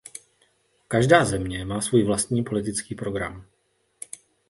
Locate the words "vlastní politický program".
2.03-3.45